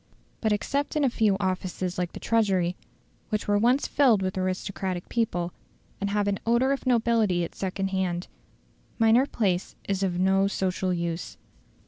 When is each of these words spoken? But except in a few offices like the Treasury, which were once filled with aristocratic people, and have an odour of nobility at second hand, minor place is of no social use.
But 0.41 0.51
except 0.51 0.95
in 0.95 1.03
a 1.03 1.11
few 1.11 1.37
offices 1.39 1.99
like 1.99 2.13
the 2.13 2.19
Treasury, 2.19 2.75
which 3.29 3.47
were 3.47 3.59
once 3.59 3.85
filled 3.85 4.23
with 4.23 4.35
aristocratic 4.35 5.07
people, 5.09 5.53
and 5.99 6.09
have 6.09 6.27
an 6.27 6.39
odour 6.43 6.71
of 6.71 6.87
nobility 6.87 7.43
at 7.43 7.53
second 7.53 7.89
hand, 7.89 8.27
minor 8.97 9.27
place 9.27 9.75
is 9.87 10.01
of 10.01 10.17
no 10.17 10.47
social 10.47 10.91
use. 10.91 11.37